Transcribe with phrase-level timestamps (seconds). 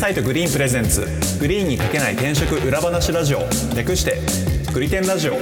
[0.00, 1.06] サイトグリーンプレゼンツ。
[1.40, 3.40] グリーンに書けない転職裏話ラジオ。
[3.76, 4.16] 略して
[4.72, 5.34] グリテンラジオ。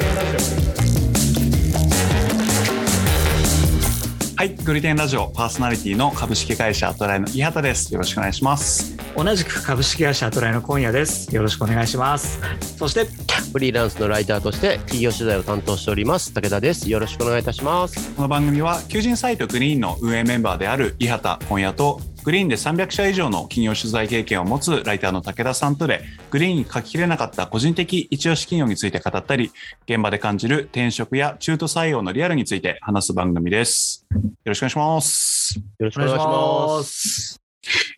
[4.35, 7.95] はいグリテンラジオパーソナリティの株式会社アトラエの伊畑です。
[7.95, 8.97] よろしくお願いします。
[9.17, 11.33] 同じく株式会社アトラエの今夜です。
[11.33, 12.41] よろしくお願いします。
[12.77, 13.07] そして
[13.53, 16.91] フリーランスのライターとして企業取材を担当しております武田です。
[16.91, 18.13] よろしくお願いいたします。
[18.15, 29.51] この番組は求人サイトグリーンの運営メンバーである伊畑今夜とグリーンで300社以上の企業取材経験を持つライターの武田さんとでグリーンに書ききれなかった個人的一押し企業について語ったり
[29.87, 34.07] 現場で感じる転職や中途採用のリアルについて話す番組です。
[34.13, 35.59] よろしくお願いします。
[35.59, 37.41] よろしくお願いします。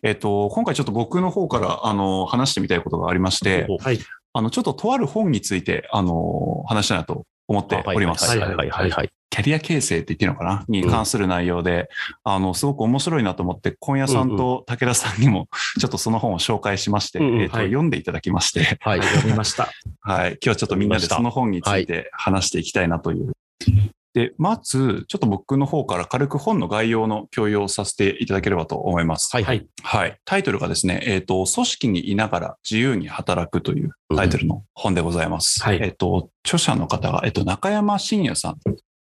[0.01, 3.99] えっと今回ちょっと僕の方からあの話してみたいことがありましてはい。
[4.31, 8.29] あのちょっととある本についてあの話したいなと思っております。
[8.29, 8.89] はいはいはいはい。
[8.89, 10.65] はいキャリア形成って言っていいのかな？
[10.67, 11.89] に関する内容で、
[12.25, 15.47] あの、すごく面白いなと思って、今夜さんと武田さんにも、
[15.79, 17.67] ちょっとその本を紹介しまして、うんうんえっと、はい。
[17.67, 19.69] 読んでいただきまして、はい読みました。
[20.01, 20.31] はい。
[20.31, 23.31] 今日はちょっとみんなでその本について話していきたいなという。
[24.13, 29.29] で、まず、ちょっと僕の方から軽く本の概要の共有をさせていただければと思います。
[29.33, 30.17] はいはいはい。
[30.25, 35.63] タイトルがですね、えっ、と、組織にいながら自由に働くというタイトルの本でございます。
[35.63, 38.57] はいえっ、と、著者の方が、えっ、と、中山信也さん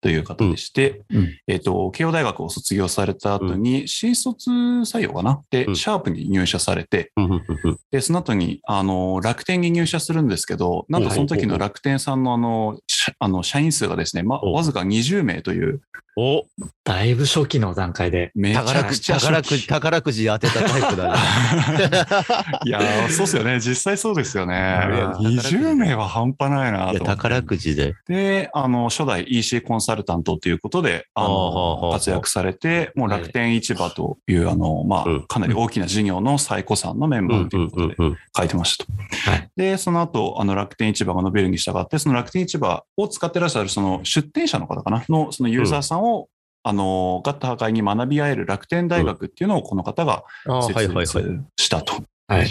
[0.05, 1.29] という方でして、うん。
[1.47, 5.41] えっ、と、慶応大学を卒業された後に、新卒採用かな？
[5.49, 5.75] で、うん。
[5.75, 15.81] シャープに入社されて、うんうんうんで、その後に、あの、楽天に入社するんですけど、なんとその時の楽天さんのあの、社あの社員数がですね、ま、おわずか20名という、
[16.17, 16.45] お
[16.85, 18.31] だいぶ初期の段階で。
[18.35, 21.19] めちゃ宝くちゃ宝くじ宝くじ当てたタイプだね
[22.65, 23.59] いやー、そうですよね。
[23.59, 24.53] 実際そうですよね。
[24.55, 26.97] いや20名は半端ないないと思って。
[26.99, 27.95] や宝くじで。
[28.07, 35.15] で、あの、初代 EC コンサルタントということで、あの、あ活躍されて、もう楽天市場という、あの、まうん。
[35.17, 38.91] あ、かなり大きな事業の最古参のメンバーということでうん書いてましたと。
[39.31, 39.49] はい。
[39.57, 45.03] で、その後、あの、楽天市場が伸びるに従って、その楽天市場を使ってらっしゃる、その出店者の方かな？
[45.09, 46.04] の、そのユーザーさんを、
[46.63, 51.07] あの、ガッタ破壊に学び合える楽天大学っていうのをこの方があーはいはいはい。
[51.07, 52.03] 設立したと。
[52.27, 52.47] はい。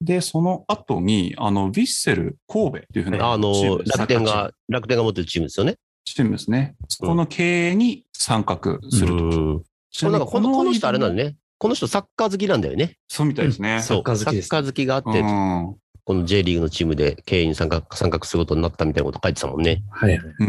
[0.00, 3.52] で、その後に、あの、ヴィッセル神戸っていうふうなあの
[3.86, 5.76] 楽天が楽天が持ってるチームですよね。
[6.04, 6.76] チームですね。
[6.88, 9.24] そこの経営に参画すると。
[9.24, 9.58] うん。
[9.60, 9.66] こ
[10.02, 11.24] のなんかこのこの人あれなんね。
[11.24, 11.36] だね。
[11.58, 12.98] この人サッカー好きなんだよね。
[13.08, 13.80] そうみたいですね。
[13.80, 15.20] サッカー好きですサッカー好きがあって。
[15.20, 19.82] うんこの J リーグのチームで経営に参画参画することになったみたいなこと書いてたもんね。
[19.90, 20.48] はいうんう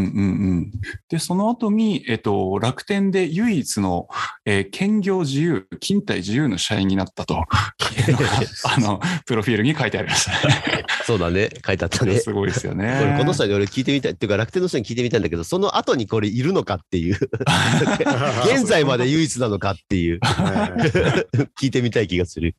[0.60, 0.70] ん。
[1.08, 4.06] で、その後に、えっと、楽天で唯一の、
[4.44, 10.84] えー兼業自由、勤怠自由の社員になったと、 あの、プロフィールに書いてありましたね。
[11.04, 12.20] そうだね、書いてあったね。
[12.20, 12.96] すごいですよね。
[13.00, 17.18] これこの人に俺聞いてみたいっていうか楽天の人に聞いてみたいんだけどその後にこれいるのかっていう
[18.46, 20.20] 現在まで唯一なのかっていう
[21.60, 22.54] 聞いてみたい気がする。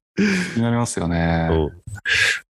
[0.53, 1.49] 気になりますよね。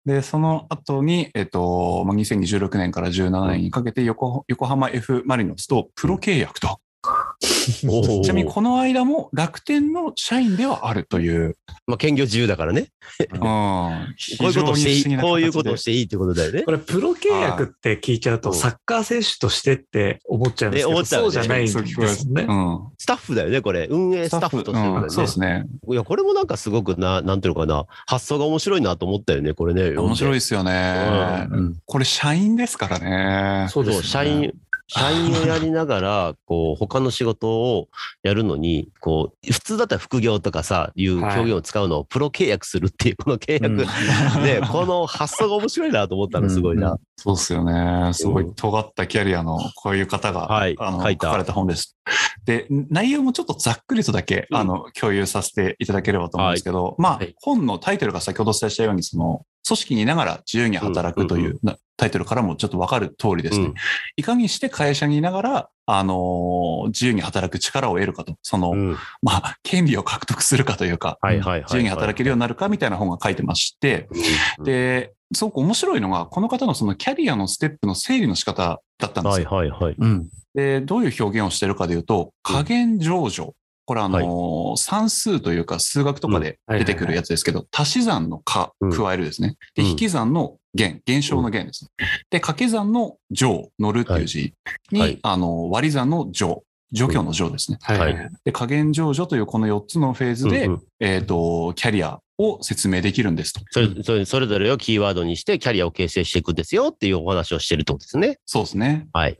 [0.06, 6.80] で、その後に、えっと、まあ、2026年から17年にかけて横、横浜 F・ マリノスとプロ契約と。
[7.42, 11.58] ちなみにこの間も楽天の社員ではあるという。
[11.88, 12.90] まあ兼業自由だからね。
[13.32, 13.92] うん、 こ
[14.42, 16.72] ういうことをしていい、こういうことをしていいってことだよねこ。
[16.72, 22.80] れプロ契約って聞いちゃうとうんサッカー選手としてって思っちゃうんですけどそうじゃないんですねうん。
[22.98, 23.88] スタッフだよね、これ。
[23.90, 25.46] 運営スタッフとしてるからうんそうですね。
[25.46, 25.66] ね。
[25.90, 29.98] いや、これもなんかすごくな、なんていうのかな、発想が面白いなと思ったよね、これね。
[29.98, 30.34] 面白いい。
[30.36, 31.48] ですよね。
[31.52, 33.68] うんこれ社員ですからね。
[33.70, 34.54] そう、そうですね社員、
[34.88, 37.88] 社員をやりながら、こう、他の仕事を
[38.22, 43.66] やるのに、こう、普通だったら副業とかさ、いう表現を使うのをプロ契約するっていう、この契約。
[43.66, 43.78] うん。
[44.44, 47.00] ね、この発想が面白いなと思ったの、すごいな。
[47.18, 48.14] そうですよね。
[48.14, 50.76] すごい尖ったキャリアのこういう方が、はい。
[50.78, 51.98] あの書書かれた本です。
[52.46, 54.58] で、内容もちょっとざっくりとだけ、うん。
[54.58, 57.34] あの共有させていただければと思うんですけど、まあ、はい。
[57.42, 63.74] 本のタイトルが先ほどお伝えしたように、その、組織にいながら自由に働くというなタイトルからもちょっとわかる通りですね、うん
[64.18, 71.18] いかにして会社にいながら、あのー自由に働く力を得るかと、その、うんまあ、権利を獲得するかというか。
[71.64, 74.08] 自由に働けるようになるかみたいな本が書いてまして、
[74.58, 79.50] うんで、すごく面白いのが、この方のそのキャリアのステップの整理の仕方だったんですはいよ。
[79.50, 79.96] はいはい。
[79.98, 83.54] うんで、どういう表現をしてるかでいうと、加減上場。
[83.86, 89.56] これあのー算数というか数学とかで出てくるやつですけど、足し算の加、加えるですね。
[89.76, 89.90] で、うん。
[89.90, 91.90] 引き算の減、減少の減ですね。
[92.30, 94.54] で、掛け算の乗、乗るっていう字
[94.92, 95.20] に、はい。
[95.24, 97.78] あの、割り算の乗、状況の乗ですね。
[97.82, 103.62] はいはいで、加減上場というこの4つのフェーズで、うんうんえっ、と、キャリアを説明できるんですと。
[103.72, 108.38] それそれそれぞれをキーワードにしてキャリアを形成していくんですよっていうお話をしてるってことですね。
[108.46, 109.08] そうですね。
[109.14, 109.38] はい。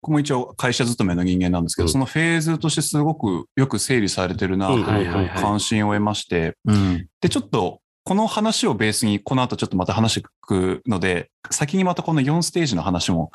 [0.00, 13.30] 僕も一応会社勤めの人間なんですけど、うんそのフェーズとしてすごくよく整理されてるなと関心を得まして、うんで、ちょっとこの話をベースにこの後ちょっとまた話していくので、先にまたこの4ステージの話も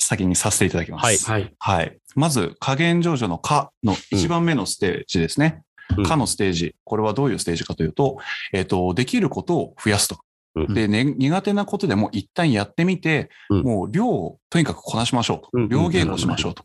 [0.00, 1.30] 先にさせていただきます。
[1.30, 1.54] はい。
[1.58, 1.98] はい。
[2.16, 5.62] まず、加減上場のかの1番目のステージですね。
[5.62, 5.70] うん
[6.04, 6.76] かのステージ。
[6.84, 8.18] これはどういうステージかというと、
[8.52, 10.18] えっ、と、できることを増やすと。
[10.54, 15.48] うんで、ね、苦手なことでも一旦やってみて、うんもう量をとにかくこなしましょうと。
[15.52, 16.64] うん量言語しましょうと。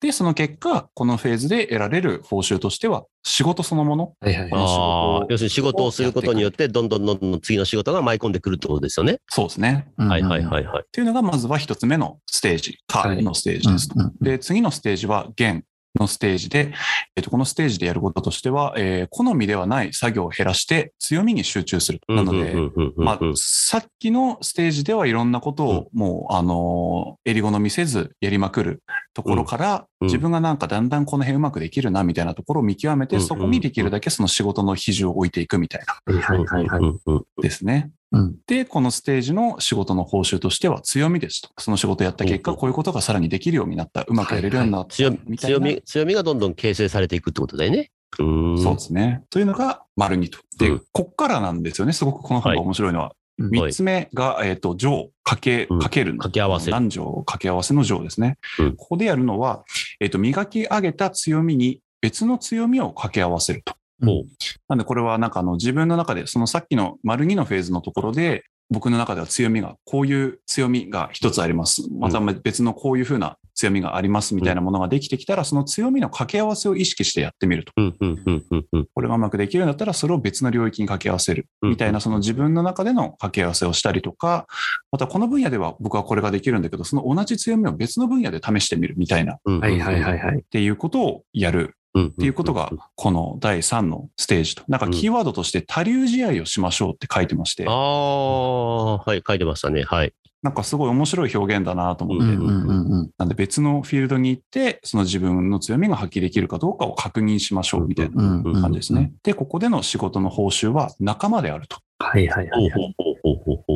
[0.00, 4.14] で、その結果、このフェーズで得られる報酬としては、仕事そのもの。
[4.20, 4.56] はいはいこ。
[4.56, 9.18] の仕事あ要するに仕事をすることによって、どんどんどんどん次の仕事が舞い込んでくるってことですよね。
[9.28, 9.92] そうですね。
[9.98, 10.44] はいはいい。
[10.44, 10.82] はいはい。
[10.86, 13.94] っていうのが、まずは一つ目のステージ、かのステージですと。
[13.98, 15.64] うんうんで、次のステージは、弦
[15.98, 16.72] のステージで、
[17.16, 22.00] えっと、このステージでやることとしては、えー好みではない作業を減らして強みに集中する。
[22.08, 22.54] なので、
[22.96, 28.82] まあ、さっきのステージではいろんなことをもう、あのー、襟好みせずやりまくる
[29.14, 37.42] ところから、うん自分がなんかだんだんこの辺うまくできるなみたいなところを見極めて、うんそこにできるだけその仕事の比重を置いていくみたいなはいはいはいはい。
[37.42, 37.90] ですね。
[38.12, 38.36] うん。
[38.46, 41.50] で、このステージの仕事の報酬としては強みですと。
[41.58, 45.58] その仕事をやった結果、うんこういうことがさらにできるようになった、うまくやれるようになった、強みみたいな。
[45.58, 47.90] 強み、強みがどんどん形成されていくってことだよね。
[48.18, 48.62] うーん。
[48.62, 49.22] そうですね。
[49.30, 50.38] というのが、丸二と。
[50.58, 51.92] で、うんこっからなんですよね。
[51.92, 53.06] すごくこの本が面白いのは。
[53.06, 56.18] うん三つ目が、えっ、と、乗、かけ、うんかけるの。
[56.18, 58.36] 掛け合わせ男女掛け合わせの乗ですね。
[58.58, 59.64] うんここでやるのは、
[59.98, 63.74] えっ、と、磨き上げた強みに別の強みを掛け合わせると。
[64.02, 64.24] ほう
[64.68, 71.82] なんでこれはなんかあの自分の中で、そのさっきの丸2のフェーズのところで、僕の中では強みが、こういう強みが一つあります。
[71.92, 77.72] また別のこういうふうな強みがありますみたいなものができてきたら、その強みの掛け合わせを意識してやってみると。
[77.76, 78.88] うんうんうんうんうん。
[78.94, 81.46] これがうまくできるんだったら、それを別の領域に掛け合わせる。
[81.62, 84.46] みたいな、その自分の中での掛け合わせをしたりとか、
[84.92, 90.42] またこの分野では僕はこれができるんだけど、その同じ強みを別の分野で試してみるみたいな、っうんはいはいはいはい。
[90.44, 91.74] ていうことをやるうん。
[91.98, 94.62] っっていうことが、この第3のステージと。
[94.68, 99.82] なんかキーワードとして多流試合をしましょうって書いてましてあ、あ、はい、書いてましたね。
[99.82, 100.12] はい。
[100.42, 109.12] なんかすごい面白い表現だなと思って、なんで別のフィールドに行って、その自分の強みが発揮できるかどうかを確認しましょうみたいな感じですね。
[109.22, 111.76] で、ここでの仕事の報酬は仲間であると。
[111.98, 112.94] はいはいはいはい。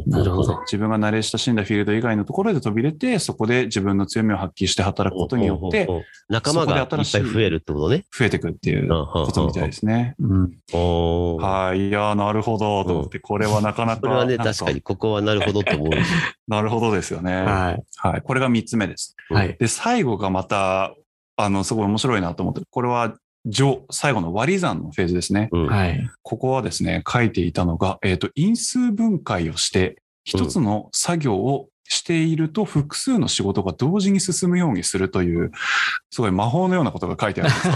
[0.06, 0.60] なるほど。
[0.62, 5.88] 自分が慣れ親しんだフィールド以外のところで飛び出て、そこで自分の強みを発揮して働くことによって
[6.28, 8.04] 仲間がいっぱい増えるってことね。
[8.16, 10.14] 増えてくっていうことみたいですね。
[10.18, 11.36] うん。
[11.36, 11.88] はい。
[11.88, 12.84] いやーなるほど。
[12.84, 14.00] と思って、これはなかなか。
[14.02, 15.88] これはね、確かに、ここはなるほどと思う。
[16.48, 17.42] なるほどですよね。
[17.42, 17.82] はい。
[17.96, 18.22] はい。
[18.22, 19.16] これが3つ目です。
[19.30, 19.56] はい。
[19.58, 20.94] で、最後がまた、
[21.36, 23.14] あの、すごい面白いなと思って、これは、
[23.50, 25.48] 序、最後の割り算のフェーズですね。
[25.52, 26.10] うんはい。
[26.22, 35.52] ここはですね、書いていたのが、えっ、と、因数分解をして、一つの作業をしていると複数の仕事が同時に進むようにするという、
[36.10, 37.74] すごい魔法のようなことが書いてあるんですよ。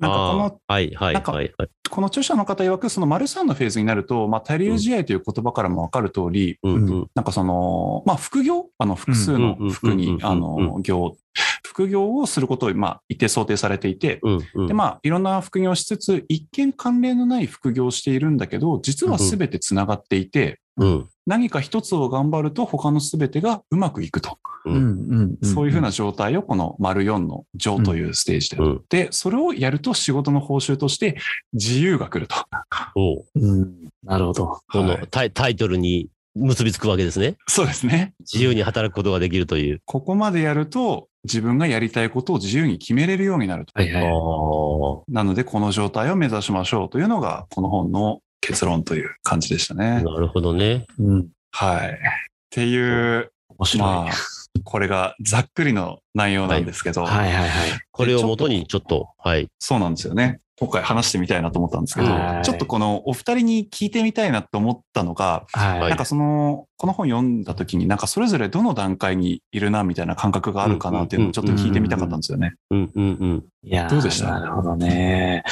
[0.00, 1.52] なんかこのはいはいはいはい。
[1.90, 7.10] この著者の方曰く、その丸3のフェーズになると、まあ、多流試合という言葉からもわかる通り、うんうん。
[7.14, 11.16] なんかその、まあ、副業あの、複数の服に、あの、業、
[11.66, 14.20] 副業をすることを、まあ、一定想定されていて、
[14.68, 24.36] で、まあ、いろんな副業をしつつ、一見関連のない副業をしているんだけど、実は全て繋がっていて、うん何か一つを頑張ると他の全てがうまくいくと。
[24.66, 28.56] うんんうんそういうふうな状態をこの丸4の上というステージで。
[28.56, 31.16] うんで、それをやると仕事の報酬として
[31.52, 32.34] 自由が来ると。
[32.96, 33.74] おううん。
[34.02, 34.60] なるほど。
[34.72, 37.36] このはいタイタイトルに結びつくわけですね。
[37.46, 38.12] そうですね。
[38.20, 39.80] 自由に働くことができるという。
[39.84, 43.72] ここまでやると自分がやりたいことを自由に決めれるようになると。
[43.76, 45.12] はいはい。
[45.12, 50.02] なので、この状態を目指しましょうというのが、この本の結論という感じでしたね。
[50.02, 50.86] なるほどね。
[50.98, 51.28] うん。
[51.52, 51.90] はい。
[51.90, 51.92] っ
[52.50, 53.88] ていう、面白い。
[53.88, 54.12] まあ、
[54.64, 57.70] これがざっくりの内容なんですけど、はいはいはい。
[57.90, 59.48] これをもとにちょっと、はい。
[59.58, 60.40] そうなんですよね。
[60.58, 65.80] 今回話してみたいなと思ったんですけどは、いちょっとこのお二人に聞いてみたいなと思ったのが、はい。
[65.88, 72.54] なんかその、この本読んだ時になんかそれぞれどの段階にいるなみたいな感覚があるかなっていうのをちょっと聞いてみたかったんですよね。
[72.70, 73.44] うんうんうん。
[73.62, 74.38] いやーどうでした？
[74.38, 75.44] なるほどね。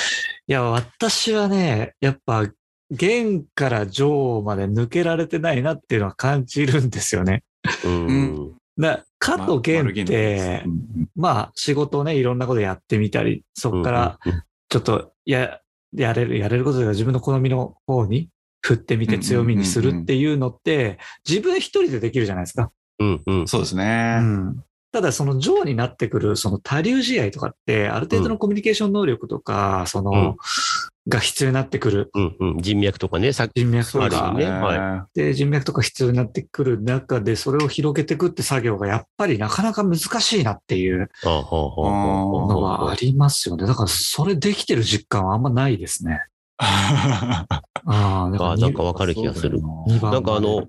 [0.46, 2.44] いや、私はね、やっぱ、
[2.90, 7.42] 弦から上まで抜けられてないなっていうのは感じるんですよね。
[7.84, 15.60] うんな、かと弦まあってう、んまあ仕事をね、いろんなことやってみたり、そこからうんちょっと、や、
[15.94, 18.28] やれる、やれることが自分の好みの方に
[18.60, 22.70] 振ってみて強みにするっていうのって、自分一人でできるじゃないですか。
[22.98, 23.48] うんうん。
[23.48, 24.18] そうですうね。
[24.20, 30.36] んただその上になってくるその多流試合とかって、ある程度のコミュニケーション能力とか、その、うん
[31.08, 32.10] が必要になってくる。
[32.14, 32.58] うんうん。
[32.58, 33.52] 人脈とかね、さっき。
[33.60, 43.66] 人脈とあかねはで、人脈とか必要になってくる中で、それを広げていくって作業がやっぱりなかなか難しいなっていうのはありますよね。
[43.66, 46.20] だからそれできてる実感はあんまないですね。
[46.60, 49.60] あなんかわかる気がする。
[49.60, 50.66] 2番なんかあの。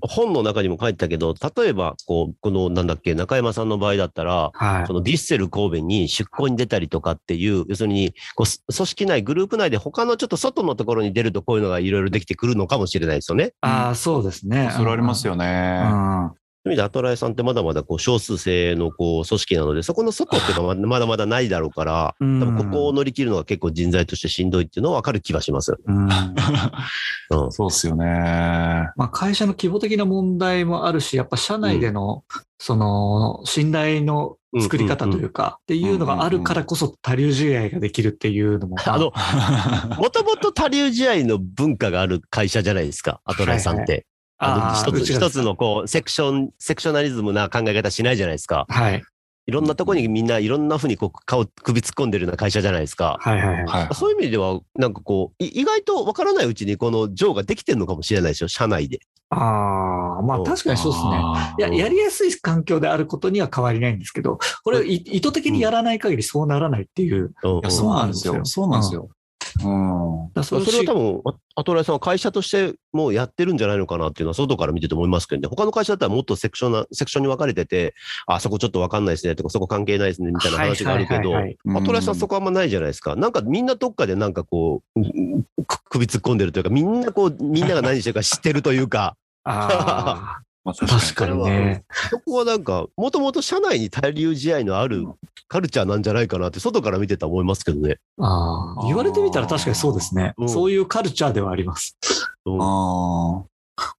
[0.00, 4.94] 本の中にも書いてたけど、例えば、こう、この、なんだっけ、中山さんの場合だったら、はいそ。
[4.94, 13.52] のディッセル神戸に出向に出たりとかっていう、要するに、こう、す組織内、グループ内で他のちょっと外のところに出るとこういうのがいろいろできてくるのかもしれないですよね。
[13.60, 14.70] ああ、そうですね。
[14.74, 15.26] それありますよ。
[15.26, 16.45] よね。
[16.66, 16.70] うん。
[16.70, 25.76] そういう意味で、アトラエさんってまだまだこう少数制のこう組織なので、そこの外っていうのはまだまだないだろうから、うん多分ここを乗り切るのが結構人材としてしんどいっていうのは分かる気はします。
[25.86, 26.08] うん
[27.30, 27.52] うん。
[27.52, 28.04] そうっすよね。
[28.96, 32.24] まあ、会社の規模的な問題もあるし、やっぱ社内での、
[32.58, 39.12] その、信頼の作り方というか、っていうのがあるからこそ多流試合ができるっていうのも、 あの、
[39.96, 44.06] もともと多流試合の文化がある会社じゃないですか、アトラエさんって。
[44.10, 48.66] ああーの一つ、一つのこう、セクション、セクショナリズムな考え方しないじゃないですか。
[48.68, 49.02] はい。
[49.48, 53.16] いろんなとこにみんないろんなふうにこう顔首突っ込んでるような会社じゃないですか。
[53.20, 53.64] はいはいはい。
[53.64, 53.94] はい。
[53.94, 58.98] そういう意味では、なんかこう、い意外とわからないうちにこのジョーができてるのかもしれないですよ、社内で。
[59.30, 61.22] ああ、まあうん確かにそうですね。
[61.58, 67.32] いや、やりやすい環境であることには変わりないんですけど、これ意図的にやらない限りそうならないっていう。
[67.42, 68.44] うんいや、そうなんですよ。
[68.44, 69.08] そうなんですよ。
[69.64, 70.32] うん。
[70.34, 75.48] だからそれは多分、あアトライさんは会社としてもうやってるんじゃないのかなっていうのは、外から見てて思いますけどね。
[75.48, 77.94] 他の会社だったらもっとセクションな、セクションに分かれてて、
[78.26, 83.16] あそこちょっと分かんないですねとか、そこ関係ないですねみたいな話があるけど、アトライさんそこあんまないじゃないですか。
[83.16, 85.00] なんかみんなどっかでなんかこう、
[85.88, 91.84] 首突っ込んでるというか、みんなこう、みんなが何してるか知ってるというか、あまあ、あ、確かにね。
[92.10, 95.06] そこはなんか、もともと社内に対流試合のある
[95.46, 97.98] カルチャーなんじゃないかなって、外から見てたら思いますけどね。
[98.18, 100.34] ああ、言われてみたら確かにそうですね。
[100.36, 101.96] うんそういうカルチャーではあります。
[102.44, 103.44] うんああ。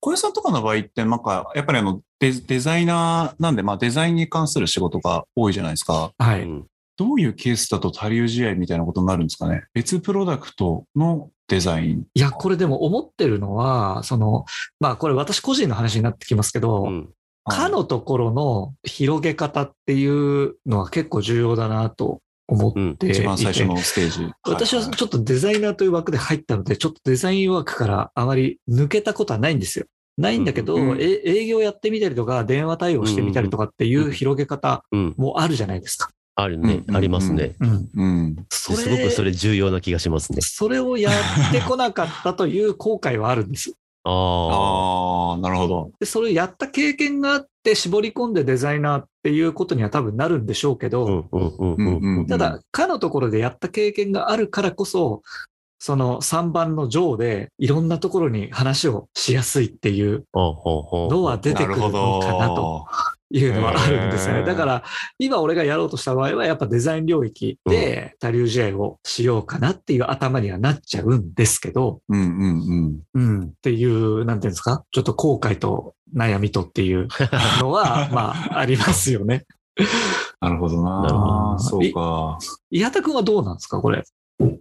[0.02, 6.12] 小江さんとかの場合って、なんか、やっぱりあのデ、デザイナーなんで、まあデザインに関する仕事が多いじゃないですか。
[6.18, 6.44] はい。
[6.44, 6.66] うん
[6.98, 12.06] どういうケースだと多流試合みたいなことになるんですかね別プロダクトのデザイン。
[12.14, 14.46] いや、これでも思ってるのは、その、
[14.80, 17.10] まあこれ私個人の話になってきますけど、うん
[17.48, 24.32] かのところの広げ方っていうのは結構重要だなと思っていて、一番最初のステージ。
[24.44, 29.86] 私はちょっとデザイナーという枠で入ったので、ちょっとデザインワークからあまり抜けたことはないんですよ。
[30.18, 35.14] ないんだけど、うんえ営業やってみたりとか、電話対応してみたりとかっていう広げ方うん。
[35.18, 36.10] もあるじゃないですか。
[36.40, 36.84] あるね。
[36.88, 37.56] うんありますね。
[37.60, 37.90] うん。
[37.96, 38.36] うん。
[38.50, 40.42] そすごくそれ重要な気がしますね。
[40.42, 43.74] それをやってこなかったという後悔はあるんです。
[44.04, 45.38] ああ。
[45.40, 45.92] なるほど。
[46.00, 52.28] で、それをやった経験があって絞り込んでデザイナーっていうことには多分なるんでしょうけど、うんうんうんうんううんん。
[52.28, 55.24] ただ、かのところでやった経験があるからこそ、
[55.80, 62.86] その3番の上でいろんなところに話をしやすいっていうのは出てくるのかなとど。
[63.30, 64.44] いうのはあるんですよね。
[64.44, 64.84] だから、
[65.20, 73.36] 今俺がやろうとした場合はやっぱデザイン領域で多流試合をしようかなっていう頭にはなっちゃうんですけど、うんうんうん。
[73.40, 77.08] うん、っていう、なんていうんですか、ちょっと後悔と悩みとっていう
[77.60, 79.46] のは、 まあ、ありますよね。
[80.40, 81.02] なるほどな。
[81.02, 82.38] なるほどそうか。
[82.72, 84.04] 伊畑君はどうなんですか、これ。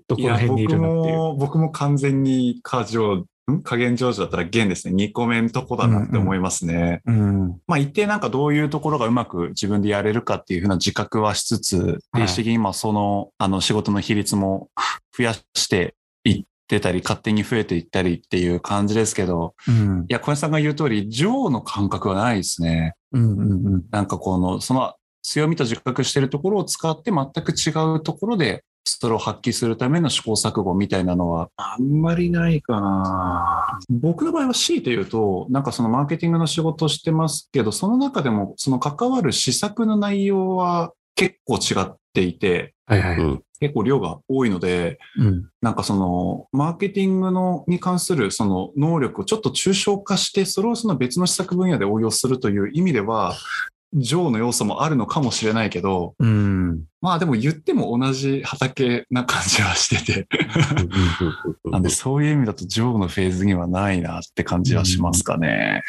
[0.09, 1.17] どこら辺にいるのっていう。
[1.17, 3.27] も、僕も完全に過剰、ん
[3.63, 4.95] 加減上手だったら減ですね。
[4.95, 7.01] 2個目のとこだなって思いますね。
[7.07, 7.61] うん。
[7.67, 14.69] まあ一定なんかどういうところがうまく自分でやれるかっていうふうな自覚はしつつ、はい定期的に今その、 あの仕事の比率も
[15.17, 20.05] 増やしていってたり、勝手に増えていったりっていう感じですけど、うん。
[20.09, 22.95] いや、小林さんが言う通り、上の感覚はないですね。
[23.13, 23.39] うん。
[23.39, 23.83] うん。
[23.91, 33.79] なんかこの、その強みと自覚してるところを使って全く違うところで、それを発揮するための試行錯誤みたいなのは、あんまりないかな。
[33.91, 43.19] 僕の場合は強いて言うと、なんかそのマーケティングの仕事をしてますけど、その中でもその関わる施策の内容は結構違っていて、はいはい。
[43.19, 45.49] うん結構量が多いので、うん。
[45.63, 53.35] なんかその、マーケティングのに関するその能力をちょっと抽象化して、それをその別の施策分野で応用するという意味では、
[53.97, 56.85] 上の要素もあるのかもしれないけど、うん。
[57.01, 60.29] まあでも言っても同じ畑な感じはしてて、
[61.65, 65.83] なんでそういう意味だと上のフェーズにはないなって感じはしますかね。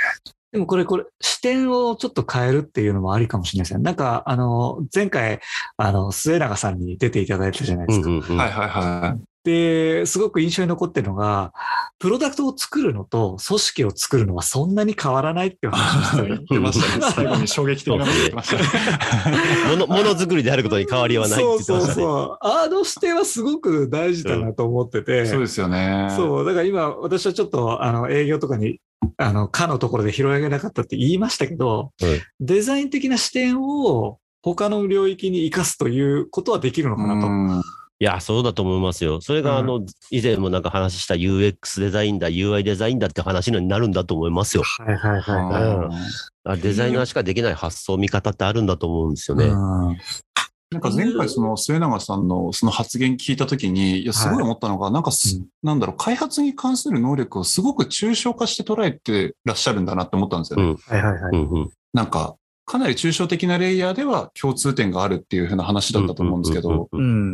[0.51, 3.83] でもこれ、これ、視点をちょっと変えるっていうのもありかもしれないですね。
[3.83, 5.41] なんか、あの、前回、
[5.75, 8.09] あの、末永さんに出ていただいたじゃないですか。
[8.33, 9.21] はいはいはい。
[9.47, 11.53] で、すごく印象に残ってるのが、
[11.99, 17.13] プロダクトを作るのと組織を作るのはそんなに変わらないっていう話をして言ってましたね。
[17.15, 18.67] 最後に衝撃的なこと言ってましたね。
[19.71, 21.93] もの、ものづくりであることに変わりはないって言ってましたね。
[21.93, 22.37] そうそうそう。
[22.41, 25.25] あの視点はすごく大事だなと思ってて。
[25.25, 26.13] そうですよね。
[26.17, 26.45] そう。
[26.45, 28.81] だから今、私はちょっと、あの、営業とかに、
[29.15, 37.77] あの、かのところで拾い上げなかったって言いましたけど、はいデザイン的な視点を他の領域に生かすということはできるのかなと。
[37.99, 39.21] うんいや、そうだと思いますよ。
[39.21, 44.61] それが、あの、以前もなんか話した UX デザインだ、UI デザインだって話になるんだと思いますよ。
[44.61, 45.89] はいはいは
[46.43, 49.45] あデザイナーしかできない発想、見方ってあるんだと思うんですよね。
[49.45, 49.97] うん
[50.69, 60.63] なんか前回その末永さんのその発言聞いたときに、いや、すごい思ったのが、なんかす、うんなんだろう、開発に関する能力をすごく抽象化して捉えてらっしゃるんだなって思ったんですよね。
[60.63, 61.31] うんはいはいはい。
[61.31, 62.35] うんうんなんか、
[62.67, 66.89] かなり抽象的なレイヤーでは共通点があるっていう風な話だったと思うんですけど。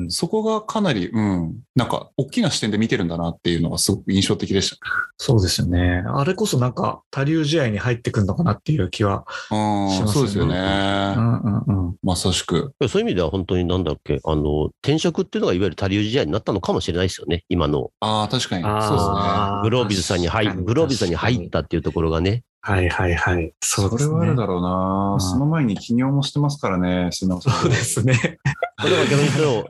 [0.10, 4.78] そこがかなり、うん、なんか、大きな視点で見てるんだなっていうのがすごく印象的でした。
[5.18, 6.04] そうですよね。
[6.06, 9.26] あれこそなんか、多流試合に入ってくるのかなっていう気は。
[9.50, 9.56] う
[9.88, 10.56] ん、しますよねそうですようね。
[10.56, 11.96] んうんうん。
[12.04, 12.76] まさしく。
[12.88, 17.90] そういう意味では本当になんだっけ、あの、転職っていうのがいわゆる多流試合になったのかもしれないですよね、今の。
[18.02, 18.64] ああ、確かに。
[18.64, 19.62] そうですね。
[19.64, 22.44] グロービズさんに入、グロービズさんに入ったっていうところがね。
[22.66, 23.54] はいはいはい。
[23.60, 24.10] そうですね。
[24.10, 27.10] それはあるだろうな、うんその前に起業もしてますからね。
[27.12, 28.40] そうですね。
[28.78, 29.70] だから逆に言うと、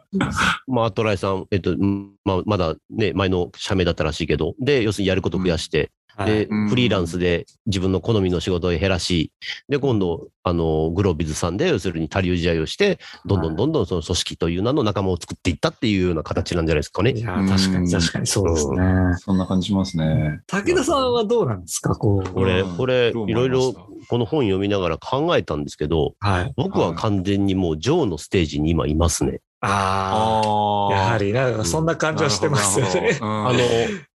[0.68, 5.92] まあ、トライさん、えっと、うんまあ、まだね、前の社名だったらしいけど、で、要するにやることを増やして、
[6.26, 9.32] で、うんフリーランスで自分の好みの仕事を減らし、
[9.70, 17.20] で、今度、あの、グロービズさんで、要するに多流試合をして、どんどんどんどんその組織という名の仲間を作っていったっていうような形なんじゃないですかねい。
[17.22, 18.82] や、確かに確かにそうですね。
[19.20, 20.42] そんな感じしますね。
[20.48, 21.96] 武田さんはどうなんですか？
[21.96, 22.30] こう。
[22.30, 23.74] これ、うんこれ、いろいろ
[24.10, 26.54] この本読みながら考えたんですけど、はい。
[26.58, 29.40] 僕は完全にもうジョーのステージに今いますね。
[29.66, 30.74] ああ。
[30.92, 33.18] あやはり、なんかそんな感じはしてますよね。
[33.22, 33.60] あ あの、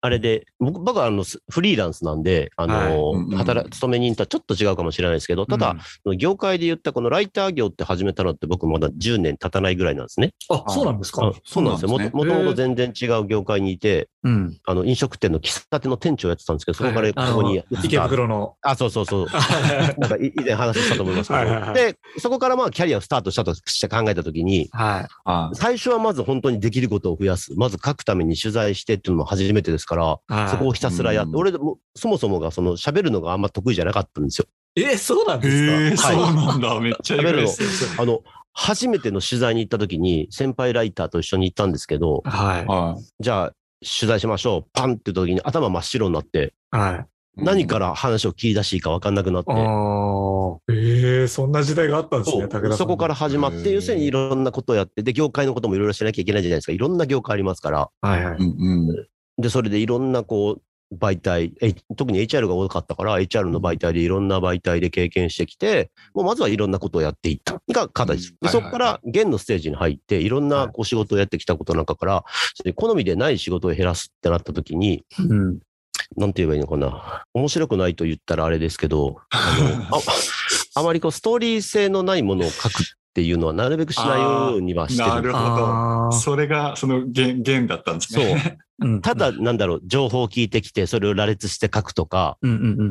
[0.01, 5.77] あれで、僕、僕はあの、スフリーランスなんで、あの、はいうんうん働、勤め人とはちょっと違うかもしれないですけど、ただ、
[6.17, 10.33] 業界で言ったこのライター業って始めたのって僕まだ10年経たないぐらいなんですね。
[10.51, 11.89] あ、そうなんですあかそうなんですよ。
[11.89, 14.59] もともともと全然違う業界にいて、うん。
[14.67, 18.57] あの、飲食店の喫茶店の店長をやってたんですけど、そこからここに池袋の。
[18.63, 19.27] あ、そうそうそう。
[19.99, 21.41] なんかい以前話したと思いますけど。
[21.41, 25.09] はいはいはいで、そこからまあキャリアをスタートしたとして考えたときに、はい。
[25.47, 27.55] あ最初はまず本当にできることを増やす。
[27.57, 34.47] まず書くために取材してっていうのも初めてですから、はいそこをひたすらやって、うん俺でも、そもそもがその喋るのがあんま得意じゃなかったんですよ。
[34.77, 35.73] え、そうなんですか？
[35.73, 36.81] へえ、そうはいなんだ。
[36.81, 38.01] めっちゃ意外です。
[38.01, 38.21] あの、
[38.53, 42.67] 初めての取材に行った時に先輩ライターと一緒に行ったんですけど、はい。
[42.67, 44.71] はじゃあ取材しましょう。
[44.73, 47.41] パンって言った時に頭真っ白になって、はい。
[47.41, 47.45] い。
[47.45, 49.55] 何から話を切り出していいか分かんなくなってあ。
[49.55, 49.59] あ。
[50.71, 50.98] え
[51.29, 52.77] え、そんな時代があったんですね、武田。
[52.77, 56.73] そこから始まって、要するにいろんなことをやって、で、業界のこともいろいろしなきゃいけないじゃないですか。
[56.73, 57.91] いろんな業界ありますから。
[58.01, 58.37] はいはい。
[58.39, 59.07] うんうん。
[59.41, 60.63] で、それでいろんなこう、
[60.95, 68.31] 媒体、え特に HR が多かったから、HR の媒体でいろんな媒体で経験してきて、もうまずはいろんなことをやっていったが形。
[68.31, 72.25] で、うんはいはいそこから現のステージに入って、いろんなお仕事をやってきたことの中から、
[72.75, 75.59] 好みでない仕事を減らすってなった時に、うん。
[76.17, 77.25] なんて言えばいいのかな。
[77.35, 79.57] 面白くないと言ったらあれですけど、あ
[79.91, 80.01] の、あ
[80.79, 85.09] あまりこう、ストーリー性のないものを書くっていうのはなるべくしないようにはしてる。
[85.09, 86.17] なるほあど。
[86.17, 88.59] それが、その原、原だったんですね。
[88.81, 92.39] ーただ、なんだろう、情報を聞いてきて、それを羅列して書くとか、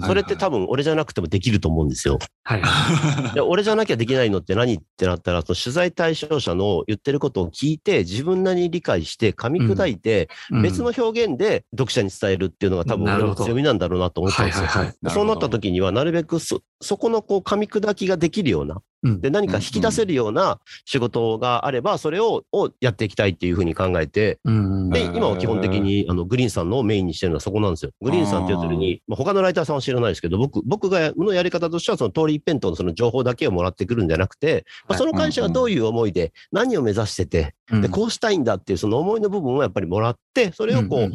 [0.06, 2.20] それって多分俺じゃなくてもできると思うんですよ。
[2.44, 3.34] はい。
[3.34, 10.30] で俺じゃなきゃできないのって何ってなったら、その取材対象者の言ってることを聞いて、自分なりに理解して、噛み砕いて、
[10.64, 14.66] 別の表現で読者に伝えるっていうのが多分俺の強みなんだろうなと思ったんですよ。
[14.66, 15.14] はいはいはい。
[15.14, 27.92] そうなった時には、なるべくそ、そこのこう噛み砕きができるような、うんで、何か引き出せるような仕事があれば、それををやっていきたいっていうふうに考えて、うんで、今は基本的に、あの、グリーンさんのメインにしてるのはそこなんですよ。
[28.02, 41.12] グリーンさんって要するに、まあ、他のライターさんは知らないですけど、僕、僕が、のやり方としては、その通り一辺倒のその情報だけをもらってくるんじゃなくて、まあ、その会社がどういう思いで、何を目指してて、で、こうしたいんだっていうその思いの部分をやっぱりもらって、それをこう、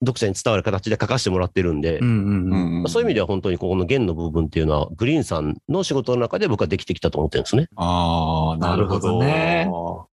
[0.00, 7.68] 読者に伝わる形で書かせてもらってるんで、うんうんうんまあそういう意味では本当にここの弦の部分っていうのは、グリーンさんの仕事の中で僕はできてきたと思ってるんですね。
[7.76, 9.18] ああ、なるほど。
[9.18, 9.70] なる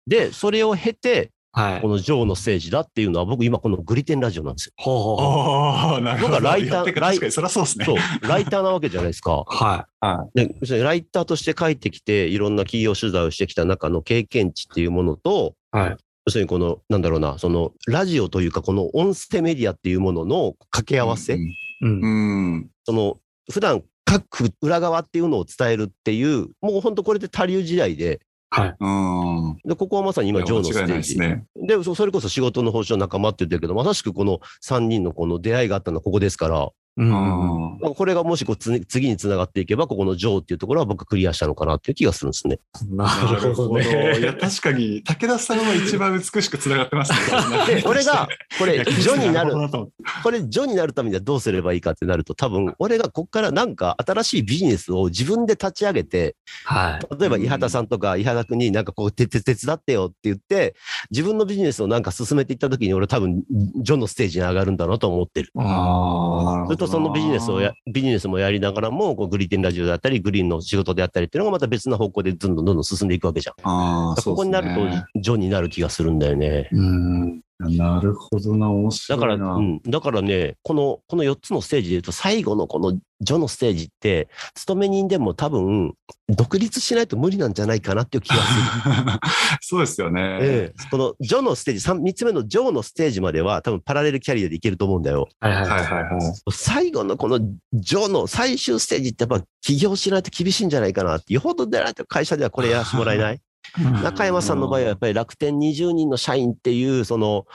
[0.07, 1.89] で、それを経て、はいこ。
[1.89, 4.73] のジョーのステージだっていうのは、僕今このグリテンラジオなんですよ。
[4.77, 6.35] ほうほうなるほど。
[6.35, 7.85] 僕はライター確かに、そりゃそうですね。
[7.85, 9.43] そう、ライターなわけじゃないですか。
[9.45, 9.87] は
[10.33, 15.77] で、要するにライターとして書いてきて、いろんな企業取材をしてきた中の経験値っていうものと、い。
[15.77, 15.97] はい。
[16.25, 21.41] 要するにこの、なんだろうな、その、ラジオというか、この音声メディアっていうものの掛け合わせ、うん
[21.81, 22.01] うん。
[22.01, 22.69] うん。
[22.85, 23.17] その、
[23.51, 28.21] 普段書く裏側っていうのを伝えるっていう、もう本当これで多流時代で、
[28.53, 28.75] はい。
[28.79, 28.87] う
[29.53, 29.57] ん。
[29.63, 30.93] で、ここはまさに今、ジョーのステージ。
[30.93, 31.45] ですね。
[31.55, 37.55] で、そそれこそ仕事の報酬の仲間って言ってるけど、まさしくこの3人のこの出会いがあったのはここですから、うん。
[37.55, 37.61] うん
[37.95, 42.59] これがもしこうつ次につながっていけば、ここのジョーっていうところは僕クリアしたのかなっていう気がするんですね。
[42.89, 43.05] な
[43.41, 44.37] るほどいや、ね。
[44.39, 47.65] 確かに、武田さんは一番美しく繋がってますね。
[47.81, 48.27] で、俺が、
[48.59, 49.53] これ、ジョになる
[50.23, 57.19] これ、ジョになるためにはどうすればいいかってなると、多分、俺がこっからなんか新しいビジネスを自分で立ち上げて、はい。
[57.19, 60.75] 例えば、うん伊畑さんとか伊畑君になんかこう、手手手伝ってよって言って、
[61.09, 63.43] 自分のビジネスをなんか進めていった時に、俺多分、
[63.81, 65.51] ジョのステージに上がるんだなと思ってる。
[65.55, 73.55] あそれとそのビジネスをや、ビジネスもやりながらも、こうグリーテンラジオだったり、グリーンの仕事であったりっていうのがまた別な方向でどんどんどんどん進んでいくわけじゃん。
[73.63, 76.69] あーここになると、ジョになる気がするんだよね。
[76.71, 77.41] うん。
[77.59, 79.35] なるほどな、面白だから。
[79.35, 85.93] うん、だからね、この、この4つのステージで言うと、最後のこのジョのステージって、勤め人でも多分、
[86.27, 89.19] 独立しないと無理なんじゃないかなっていう気がする。
[89.61, 90.39] そうですよね。
[90.41, 95.29] ええ、このジョのステージ、3, 三つ目のジョーのステージまでは、多分パラレルキャリアでいけると思うんだよ。
[95.39, 96.21] はいはいはいはいはい。
[96.51, 97.39] 最後のこの
[97.73, 103.41] ジョの最終ステージってやっぱ起業しないと厳しいんじゃないかなって、よほどでないと会社ではこれやらせてもらえない？
[104.03, 107.45] 中山さんの場合はやっぱり楽天20人の社員っていう、その、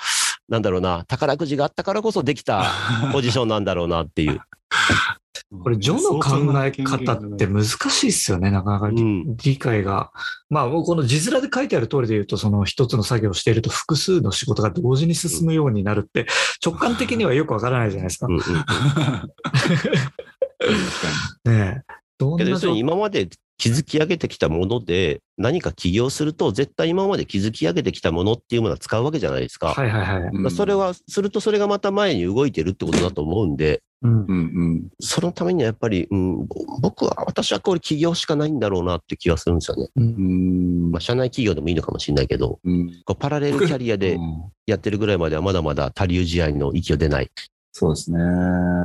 [0.49, 2.71] なんだろうな、宝くじがあったからこそできた
[3.13, 4.41] ポジションなんだろうなっていう。
[5.51, 10.11] これ、ジョの考え方って難しいですよね、なかなか理,、うん解が。
[10.51, 16.27] まあ、この字面で書いてある通りで言うと、その一つの作業をしていると複数の仕事が同時に進むようになるって、
[16.65, 18.27] 直感的にはよくわからないじゃないですか。
[18.27, 18.43] うんうん
[21.53, 21.95] ねえ。
[22.19, 23.29] どんけど要するに今まで
[23.59, 29.69] 築き上げてきたもので、何か起業すると、絶対今まで築き上げてきたものっていうものは使うわけじゃないですか。
[29.69, 30.33] はいはいはい。
[30.33, 34.35] まあそれは、するとそれがまた前に動いてるってことだと思うんで、うんうんう
[34.77, 34.89] ん。
[35.01, 36.47] そのためにはやっぱり、うん、
[36.81, 39.89] 僕は、私はこれ起業しかないんだろうなって気がするんですよね。
[39.97, 47.31] うんまあ、社内企業でもいいのかもしれないけど、うんこうパラレルキャリアでうんやってるぐらいまではまだまだ他流試合の域を出ない。
[47.73, 48.19] そうですね。
[48.19, 48.23] う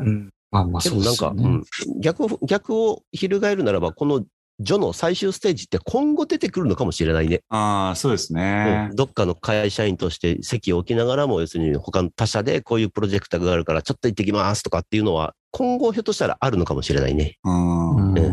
[0.09, 1.61] んまあまあでもなんか、そうですよね。
[1.95, 4.23] うん、逆を、逆を翻るならば、この
[4.59, 7.41] 序の最終ステージって今後出てくるのかもしれないね。
[7.49, 8.95] ああ、そうですねうん。
[8.95, 17.37] どっかの会社員として席を置きながらも、要するに他の他社でこういうプロジェクトがあるから、ちょっと行ってきますとかっていうのは、今後ひょっとしたらあるのかもしれないね。
[17.43, 18.31] うんうんえ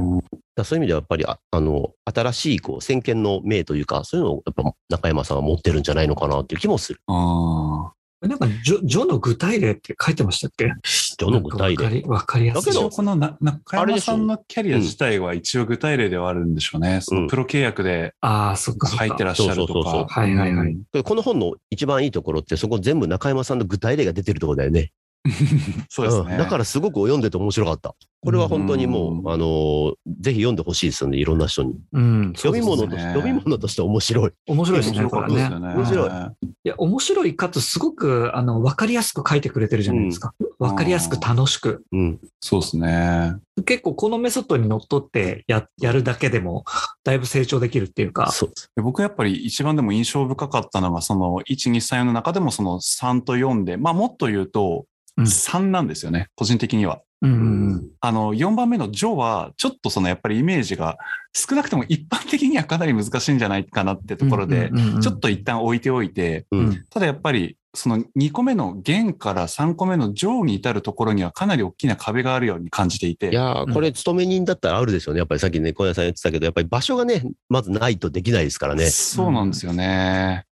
[0.55, 7.01] だそういう意味ではやっぱり、ああの、新しいこう先見の明というか、そういうのをやっぱ中山さんは持ってるんじゃないのかなっていう気もする。
[7.07, 10.73] あなんか、ジョ、ジョの具体例って書いてましたっけ？
[11.17, 11.85] 序の具体例。
[11.85, 12.73] わかりわかりやすい。
[12.73, 17.01] だけどこのな中山さんのキャリア自体は一応具体例ではあるんでしょうね。
[17.01, 19.05] そのプロ契約でああ、そっかそっか。
[19.05, 20.21] 入ってらっしゃるとそうそうそうそうか。
[20.21, 24.91] はいはいはいこの本の一番いいところって、そこ全部中山さんの具体例が出てるところだよね。
[25.89, 26.35] そうですね。
[26.37, 27.95] んだからすごく読んでて面白かった。
[28.21, 31.75] これは本当にもう、うんあのーぜひ読んでほしいですよね、いろんな人に。
[31.93, 32.33] うん。
[32.37, 34.31] 読み物と読み物として面白い。
[34.49, 35.49] 面白いですね、面白これね。
[35.49, 40.35] 面白いいや、面白いかつ、すごく、あの、わかりやすく書いてくれてるじゃないですか。
[40.59, 41.85] わ、かりやすく楽しく。
[41.93, 42.19] うん。
[42.41, 43.37] そうですね。
[43.65, 46.65] 結構、このメソッドにのっとってや、やるだけでも、
[47.05, 48.33] だいぶ成長できるっていうか。
[48.33, 48.53] そう。
[48.75, 57.01] で僕やっぱり一番でも印象深かったのが、その1、2、3、4の中でもその3と4で、まあもっと言うとうん3なんですよね、個人的には。
[57.21, 57.35] うんう
[57.77, 60.99] んあの、4番目のジョは、ちょっとそのやっぱりイメージが
[61.33, 66.57] 少なくとも一般的にはかなり難しいんじゃないかなってところで、うんうんうんうんちょっと一旦置いておいて、う。
[66.57, 73.31] うんんただやっぱりその2個目の弦から3個目のジョに至るところにはかなり大きな壁があるように感じていて。
[73.31, 75.19] いやーこれ、勤め人だったらあるでしょうね。
[75.19, 78.91] やっぱりさっきね、小屋さん言ってたけど、やっぱり場所がね、まずないとできないですからね。
[78.91, 80.45] そうなんですよね。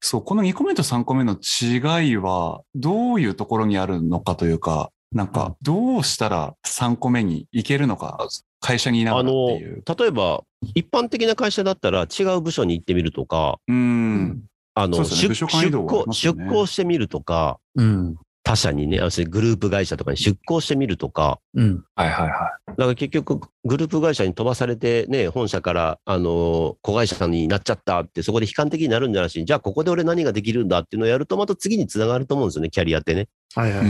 [0.00, 8.28] そう、この2個目と3個目の違いは、どういうところにあるのかというか、なんか、どうしたら3個目に行けるのか、
[8.60, 9.82] 会社にいながあらっての、いう。
[9.98, 10.42] 例えば、
[10.74, 14.44] 一般的な会社だったら違う部署に行ってみるとか、うん。
[14.80, 18.16] あの、ね部出向出向してみるとか、うん。
[18.44, 21.84] 他社にね、要するにグループ会社とかに出向してみるとか、うん。
[21.96, 33.28] はいはいはだから結局、グループ会社に飛ばされて、ね、本社から、あの、子会社になっちゃったって、そこで悲観的になるんじゃなしに、じゃあここで俺何ができるんだっていうのをやると、また次につながると思うんですよね、キャリアってね。
[33.54, 33.86] はいはい。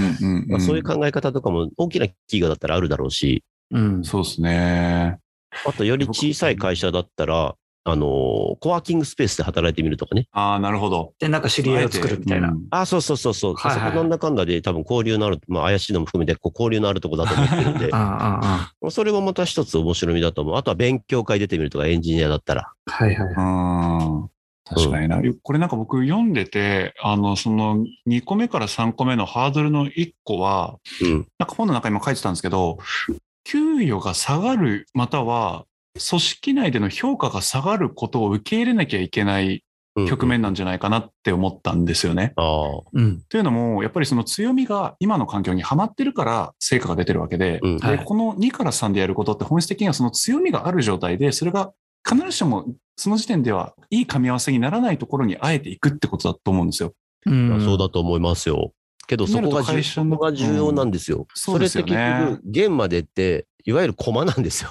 [0.48, 4.04] まあ、そういう考え方とかも大きな企業だったらあるだろうし、うん。
[4.04, 5.18] そうですね。
[5.66, 7.54] あとより小さい会社だったら、
[7.90, 10.28] あの、コワーキングスペースで働いてみるとかね。
[10.32, 11.14] ああ、なるほど。
[11.18, 12.48] で、なんか知り合いを作るみたいな。
[12.48, 13.54] うんあ、そうそうそうそう。
[13.54, 18.90] はいはいはいそこなんだかんだで多分交流のある、まあ怪しいのも含めてこう交流のあるとこだと思ってるんで あ、あ、ああ。
[18.90, 20.56] それもまた一つ面白みだと思う。
[20.56, 22.72] あとは勉強会出てみるとか、エンジニアだったら。
[22.86, 23.28] はいはい。
[23.28, 24.28] うん
[24.68, 25.22] 確かにな。
[25.42, 31.26] これなんか僕読んでて、あの、その2個目から3個目のハードルの1個は、うん。
[31.38, 32.78] なんか本の中にも書いてたんですけど、
[33.44, 35.64] 給与が下がる、または、
[35.98, 39.64] 組織内での評価が下がることを受け入れなきゃいけない
[40.06, 42.32] 局面なんじゃないかなって思ったんですよね。
[42.36, 42.82] ああ。
[42.92, 43.22] うん。
[43.28, 51.72] というのも、やっぱりその強みが今の環境にはまってるから成果が出てるわけで、うんはいでこの2から3でやることって本質的にはその強みがある状態で、それが
[52.08, 56.94] 必ずしもその時点ではいい噛み合わせにならないところにあえていくってことだと思うんですよ。
[57.26, 58.72] うんそうだと思いますよ。
[59.06, 61.26] けどそこが重そ会社のこが重要なんですよ。
[61.34, 64.70] そそうれって結局、現までって、いわゆる駒なんですよ。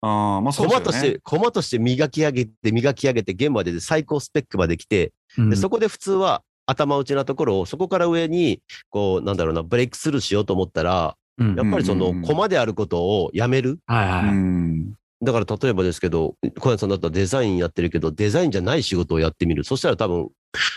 [0.00, 0.84] ああ、まあそうですよね。
[0.84, 13.78] 駒として、駒として磨き上げて、磨き上げて、現までで最高スペックまで来て、うんでそこで普通は頭打ちなところを、そこから上に、こう、なんだろうな、ブレイクスルーしようと思ったら、うんやっぱりその駒であることをやめる。
[13.86, 14.34] はいはい。
[14.34, 14.94] うん。
[15.22, 19.64] だから例えばですけど、小谷さんだったらデザインやってるけど、デザインじゃない仕事をやってみる。
[19.64, 20.28] そしたら多分、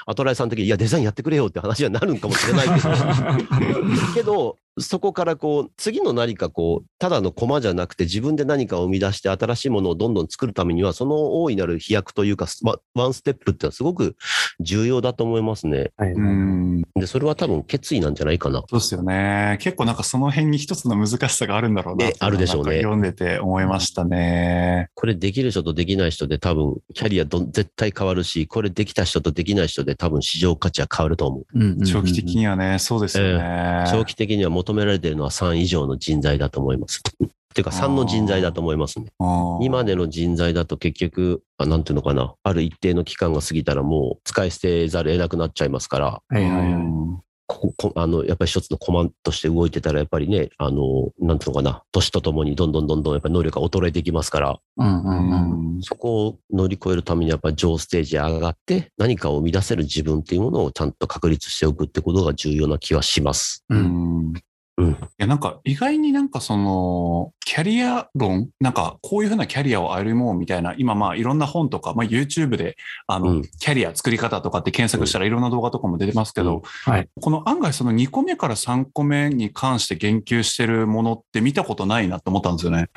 [0.06, 2.90] アトライさん的に、いや、デザインやってくれよって話になるんかもしれないけど、
[4.16, 14.16] けど、そこからこう、次の何かこう、ただの駒じゃなくて自分で何かを生み出して新しいものをどんどん作るためには、その大いなる飛躍というか、ワワンステップってのはすごく
[14.62, 15.92] 重要だと思いますね。
[15.98, 16.82] はいうん。
[16.96, 18.64] で、それは多分決意なんじゃないかな。
[18.70, 19.58] そうですよね。
[19.60, 24.88] 結構なんかその辺に一つの難しさがあるんだろうなってねあるでしょうね読んでて思いましたね。
[24.94, 31.46] これできる人とできない人で多分、キャリアどん絶対変わるし、これできた人とできない人で多分市場価値は変わると思う。
[31.54, 33.86] うんうんうん長期的にはね、そうですよね。
[33.92, 37.02] 長期的には求められているのは3以上の人材だと思います。
[37.08, 39.08] っ ていうか3の人材だと思いますね。
[39.20, 39.26] う
[39.60, 47.31] ん今での人材だと結局、あなんていうのかな、ある一定の期間が過ぎたらもう使い捨てざるを得なくなっちゃいますから、はいはいはい。
[47.54, 55.78] ここあのやっぱり一つのコマとして動いてたら、やっぱりね、あの、なんていうのかな、年とともにどんどんどんどんやっぱり能力が衰えていきますから、うんううんうん。
[55.80, 63.66] んそこを乗り越えるためにやっぱり上ステージへ上がって、何かを生み出せる自分っていうものをちゃんと確立しておくってことが重要な気はします。
[63.70, 63.82] ううん
[64.30, 64.34] ん
[64.82, 77.08] うんいや、なんか意外になんかその、キャリア論なんかこういうふうなキャリアを歩もうみたいな、今まあいろんな本とか、まあ YouTube で、あの、うんキャリア作り方とかって検索したらいろんな動画とかも出てますけど、はい。
[77.20, 82.88] この案外その2個目から3個目に関して言及してるものって見たことないなと思ったんですよね。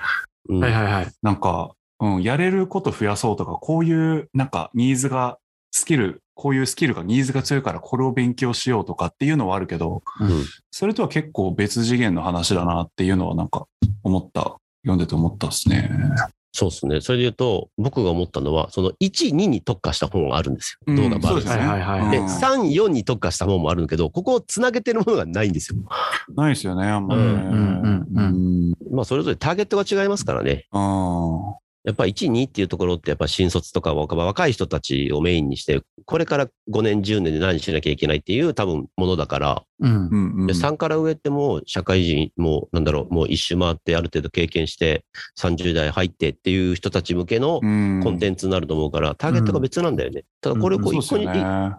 [0.48, 1.06] うんはいはいはい。
[1.22, 5.38] なんか、うん、やれること増やそうとか、こういうなんかニーズが、
[5.76, 13.66] スキル、こういうスキルがニーズが強いからこれを勉強しようとかっていうのはあるけど、うんそれとは結構別次元の話だなっていうのはなんか
[14.04, 15.90] 思った、読んでて思ったですね。
[16.52, 17.00] そうですね。
[17.00, 20.94] それで言うと、僕が思ったのは、その1、2に特化した本があるんですよ。
[20.94, 21.58] 動画もあるんですよ。
[21.58, 25.78] はいはいはいで、うん3、4に特化した本もあるんだけど、ここをつなげてるものがないんですよ。
[26.36, 27.26] ないですよね、あんまりね。
[27.26, 27.44] うんうん
[28.14, 30.66] うんうんまあ、それぞれターゲットが違いますからね。
[30.70, 45.04] あやっぱ1、2っていうところって、やっぱ新卒とか若い人たちをメインにして、これから5年、10年で何しなきゃいけないっていう多分ものだから、うんーうんうんで3から上ってもう社会人、もうなんだろう、もう一周回ってある程度経験して、
[45.38, 50.24] 30代入ってっていう人たち向けのうんコンテンツになると思うから、ターゲットが別なんだよね。
[50.40, 51.24] ただこれを一個に。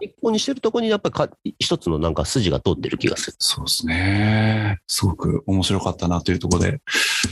[0.00, 1.28] 一個にしてるとこにやっぱりか
[1.58, 3.36] 一つのなんか筋が通ってる気がする。
[3.38, 4.78] そうですね。
[4.86, 6.80] すごく面白かったなというところで、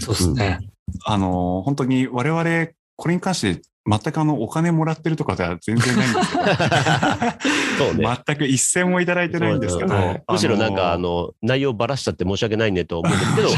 [0.01, 0.61] そうですね。
[1.05, 6.43] あの、本当に我々、これに関して全くあの、お金もらってるとかでは全然ないんですけど、
[7.79, 8.19] そうね。
[8.27, 13.49] 全く一銭もいただいてないんですけど、そうはいむしろなんか、あの、内容ばらしちゃって申し訳ないねと思うんですけど、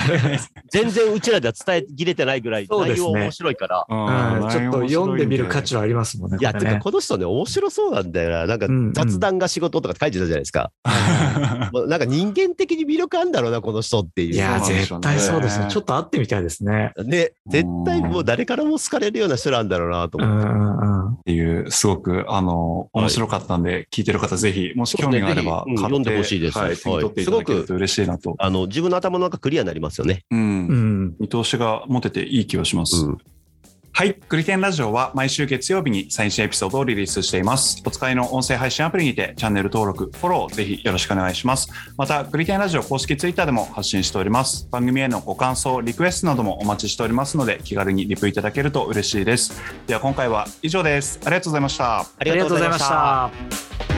[0.73, 3.87] 全然うちらでは伝えきれてないぐらい、内容面白いから。
[3.89, 5.77] うんちょっと読んでみる価値は。
[5.77, 6.39] はありますもんね。
[6.41, 8.47] いや、てかこの人ね、面白そうなんだよな。
[8.47, 10.73] なんか雑談が仕事とか書いてたじゃないですか。
[11.73, 14.35] もうなんか人間的に魅力あるんだろうな、この人っていう。
[14.35, 15.67] いや、絶対そうですね。
[15.69, 16.93] ちょっと会ってみたいですね。
[17.05, 21.21] ね、絶対もう誰からも好かれるような人なんだろうなと思って。
[21.21, 28.35] っていう、すごく、あの、面白かったんで、聞いてる方ぜひ、もし興味があれば買って読んでほしいですはい、手に取っていただけると嬉しいなと。
[28.39, 30.25] あの、自分の頭の中クリアになりますよね。
[30.31, 30.43] うんう。
[30.75, 31.17] ん。
[31.19, 33.07] 見通しが持てていい気がします。
[33.07, 33.19] うん
[33.99, 34.21] はい。
[34.29, 37.83] グリテンラジオは毎週月曜日に最新エピソードをリリースしています。
[37.87, 41.71] お使いの音声配信アプリにてチャンネル登録、フォローぜひよろしくお願いします。
[41.97, 44.69] また、グリテンラジオ公式ツイッターでも発信しております。
[44.71, 49.59] 番組へのご感想、リクエストなどもお待ちしておりますので、気軽にリプいただけると嬉しいです。
[49.87, 51.19] では今回は以上です。
[51.25, 52.01] ありがとうございました。
[52.01, 53.96] あありがとうございました。